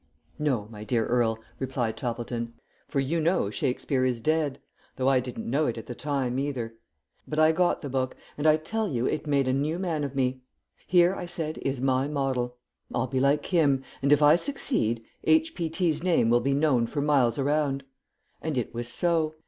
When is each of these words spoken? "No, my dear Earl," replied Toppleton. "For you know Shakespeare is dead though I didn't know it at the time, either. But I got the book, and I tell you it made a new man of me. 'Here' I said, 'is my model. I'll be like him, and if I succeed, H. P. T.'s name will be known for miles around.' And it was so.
"No, 0.39 0.67
my 0.71 0.83
dear 0.83 1.05
Earl," 1.05 1.37
replied 1.59 1.95
Toppleton. 1.95 2.53
"For 2.87 2.99
you 2.99 3.19
know 3.19 3.51
Shakespeare 3.51 4.03
is 4.03 4.19
dead 4.19 4.59
though 4.95 5.07
I 5.07 5.19
didn't 5.19 5.47
know 5.47 5.67
it 5.67 5.77
at 5.77 5.85
the 5.85 5.93
time, 5.93 6.39
either. 6.39 6.73
But 7.27 7.37
I 7.37 7.51
got 7.51 7.81
the 7.81 7.89
book, 7.91 8.15
and 8.35 8.47
I 8.47 8.57
tell 8.57 8.87
you 8.87 9.05
it 9.05 9.27
made 9.27 9.47
a 9.47 9.53
new 9.53 9.77
man 9.77 10.03
of 10.03 10.15
me. 10.15 10.41
'Here' 10.87 11.13
I 11.13 11.27
said, 11.27 11.59
'is 11.59 11.81
my 11.81 12.07
model. 12.07 12.57
I'll 12.91 13.05
be 13.05 13.19
like 13.19 13.45
him, 13.45 13.83
and 14.01 14.11
if 14.11 14.23
I 14.23 14.37
succeed, 14.37 15.03
H. 15.25 15.53
P. 15.53 15.69
T.'s 15.69 16.01
name 16.01 16.31
will 16.31 16.39
be 16.41 16.55
known 16.55 16.87
for 16.87 16.99
miles 17.01 17.37
around.' 17.37 17.83
And 18.41 18.57
it 18.57 18.73
was 18.73 18.87
so. 18.89 19.35